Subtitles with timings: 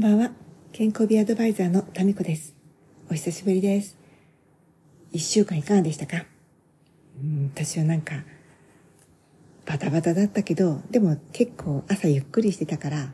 [0.00, 0.30] ばんは。
[0.72, 2.54] 健康美アドバイザーのタミコです。
[3.10, 3.98] お久しぶりです。
[5.12, 6.24] 一週間いかがでしたか？
[7.22, 8.14] うん、私はなんか、
[9.66, 13.12] バタバタだったけど、でも結構朝ゆっくりしてたから、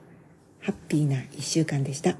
[0.60, 2.16] ハッピーな一週間でした。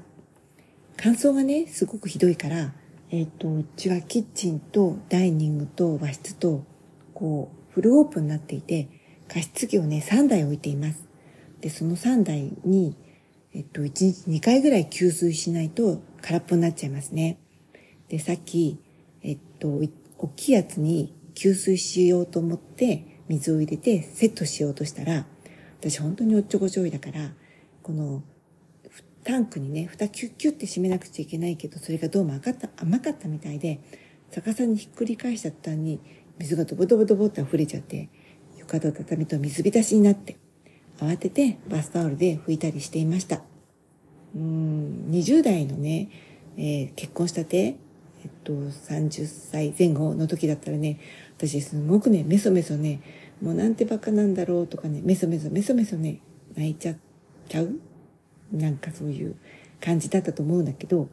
[0.97, 2.73] 乾燥がね、すごくひどいから、
[3.11, 6.65] えっ、ー、と、うちはキッチンとダイニングと和室と、
[7.13, 8.89] こう、フルオープンになっていて、
[9.29, 11.07] 加湿器をね、3台置いています。
[11.61, 12.97] で、その3台に、
[13.53, 17.39] えっと、1日2回ぐらい給水しないと空っぽになっちゃいますね。
[18.07, 18.79] で、さっき、
[19.23, 19.81] えっと、
[20.17, 25.25] 大きいやつに給水しようと思って水を入れてセットしようとしたら、
[25.79, 27.33] 私本当におっちょこちょいだから、
[27.81, 28.23] この
[29.23, 33.79] タンクにね、蓋キュッキュッて閉めなくちゃいけないけど、それがどうも甘かった甘かったみたいで、
[34.31, 35.99] 逆さにひっくり返しちゃったに、
[36.37, 38.09] 水がドボドボドボって溢れちゃって、
[38.57, 40.37] 床と畳と水浸しになって、
[40.99, 43.41] 慌ててバスタオルで拭いたりしていました。
[44.35, 46.09] うん、20代のね、
[46.57, 50.99] えー、結婚したて、えっと、30歳前後の時だったらね、
[51.37, 53.01] 私すごくね、メソメソね、
[53.41, 56.19] もうなんてバカなんだろうとかね、メソメソメソメソね、
[56.55, 56.95] 泣いちゃっ
[57.47, 57.79] ちゃう
[58.51, 59.35] なんかそういう
[59.79, 61.07] 感じだったと思うんだけど、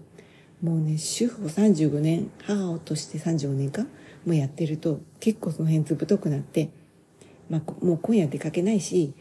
[0.63, 3.87] もうね、主婦を35年、母をとして35年か
[4.25, 6.71] もやってると、結構その辺ずぶとくなって、
[7.49, 9.15] まあ、もう今夜出かけないし、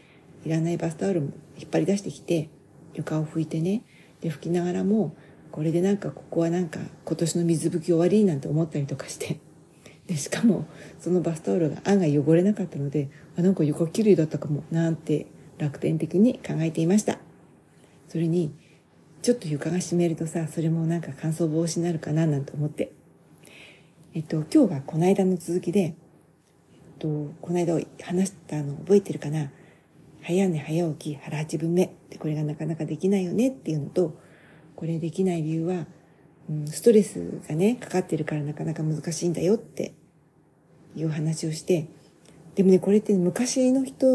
[0.46, 2.48] いらないバスタオルも引っ張り出してきて、
[2.94, 3.82] 床を拭いてね、
[4.20, 5.16] で、拭きながらも、
[5.50, 9.40] これでなんかここはなんか今年の水拭き終わりなんて思ったりとかして、
[10.06, 10.66] で、しかも
[11.00, 15.26] そのバスタオルが案外汚れなかったので、あ、なんか床きれいだったかも、なんて
[15.58, 17.18] 楽天的に考えていました。
[18.08, 18.54] それに、
[19.22, 22.92] ちょっと床が湿るとさ、それもなんか乾燥防止になるかななんて思って。
[24.14, 25.94] えっと、今日はこの間の続きで、えっ
[27.00, 27.08] と、
[27.40, 29.50] この間話したの覚えてるかな
[30.26, 31.84] 早寝早起き腹八分目。
[31.84, 34.18] ってこれがなかなかできないよねっていうのと、
[34.74, 35.86] これできない理由は、
[36.50, 39.94] うん、ストレスがね、かかってるからなかなか難しいんだよって
[40.96, 41.86] いう話をして、
[42.56, 44.06] でもね、これって昔の人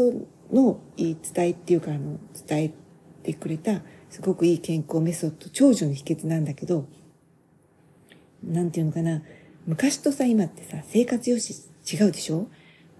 [0.52, 2.72] の言い伝えっていうか、あの、伝え
[3.22, 6.86] てくれた、すごくいい健康メソッド、長寿の秘訣なんだけど、
[8.44, 9.22] なんていうのかな、
[9.66, 11.54] 昔とさ、今ってさ、生活様式
[11.90, 12.48] 違うでしょ？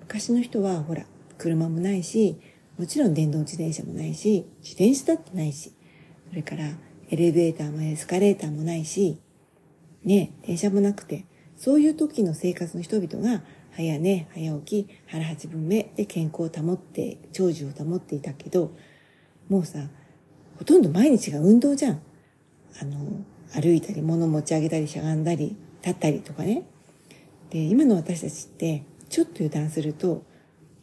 [0.01, 1.05] 昔の人は、ほら、
[1.37, 2.39] 車もないし、
[2.82, 5.72] もちろん電動自転車もないし、自転車だってないし、
[6.28, 6.65] それから
[7.10, 9.20] エレベーターもエスカレーターもないし、
[10.03, 11.25] ね、電車もなくて、
[11.56, 18.72] そういう時の生活の人々が、早寝、早起き、腹八分目で健康を保って、長寿を保っていたけど、
[19.48, 19.78] もうさ、
[20.59, 22.03] ほとんど毎日が運動じゃん。
[22.81, 26.65] あの、歩いたり、物持ち上げたり、しゃがんだり、立ったりとかね。
[27.48, 30.25] で、今の私たちって、ちょっと油断すると、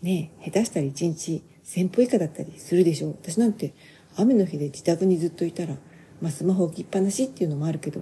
[0.02, 3.12] ね、下手したら一日1000歩以下だったりするでしょう。
[3.12, 3.74] 私なんて
[4.16, 5.76] 雨の日で自宅にずっといたら、
[6.22, 8.02] まあスマホ置きっぱなしっていうのもあるけど、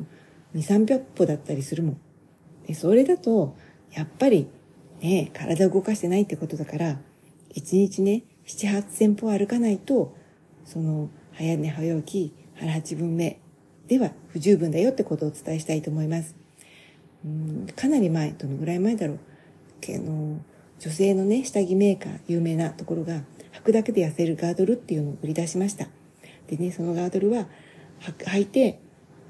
[0.56, 2.02] 2、300歩だったりするもん。
[2.66, 3.56] で、それだと、
[3.92, 4.48] やっぱり
[5.02, 7.00] ね、体を動かしてないってことだから、
[7.56, 10.16] 1日ね、7、8000歩歩かないと、
[10.66, 13.40] その、早寝早起き、腹八分目
[13.88, 16.36] では不十分だよってことをお伝えしたいと思います。
[17.26, 19.20] うんかなり前、どのぐらい前だろう。
[19.90, 20.40] あの
[20.80, 23.22] 女性のね、下着メーカー、有名なところが、
[23.68, 25.90] くだけで痩せるガードルっていうのを売り出しました。
[26.48, 27.48] でね、そのガードルは、
[28.00, 28.80] 履いて、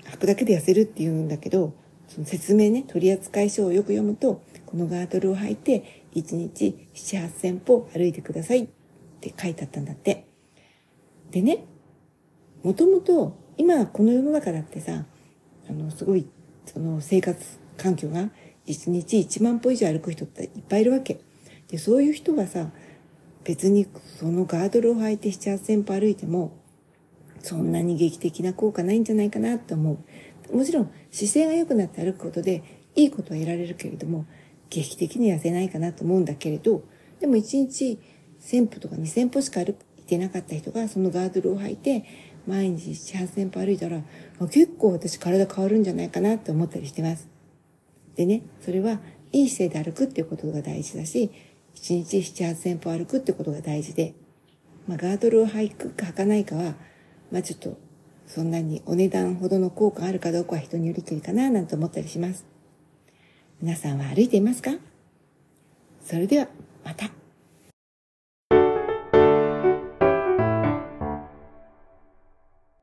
[0.06, 1.74] 履くだけで痩せるっていうんだけど、
[2.08, 8.68] その説明ね、取扱書をよく読むと、このガードルを履いて、1日7、8000歩歩いてくださいっ
[9.22, 10.28] て書いてあったんだって。
[11.32, 11.66] でね、
[12.62, 15.06] もともと、今この世の中だってさ、
[15.68, 16.28] あの、すごい、
[16.68, 17.44] その生活
[17.76, 18.30] 環境が
[18.68, 21.22] 1日1万歩以上歩く人っていっぱいいるわけ。
[21.70, 22.72] で、そういう人はさ、
[23.48, 23.88] 別に
[24.20, 26.52] そのガードルを履いて7、8000歩歩いても、
[27.40, 30.00] そんなに劇的な効果ないんじゃないかなと思
[30.52, 30.58] う。
[30.58, 32.62] もちろん姿勢が良くなって歩くことで
[32.96, 34.26] いいことは得られるけれども、
[34.70, 36.84] 劇的に痩せないかなと思うんだけれど、
[37.22, 37.98] でも1日
[38.42, 42.04] 1000歩とか2000歩しか歩いてなかった人がそのガードルを履いて、
[42.48, 44.02] 毎日7、8000歩歩いたら、
[44.52, 47.30] 結構私体変わるんじゃないかなって思ったりしてます。
[48.18, 49.00] でね、それは
[49.32, 51.32] いい姿勢で歩くっていうことが大事だし、
[51.78, 54.16] 1日7、8000歩歩くってことが大事で、
[54.88, 56.76] まあ、ガードルを履くか履かないかは、
[57.32, 57.78] まあ、ちょっと、
[58.26, 62.46] そんなにお値段ほどの効果あるかどうかは人によりけりかな、なんて思ったりします。
[63.62, 64.72] 皆さんは歩いていますか？
[66.04, 66.48] それでは、
[66.84, 67.12] また。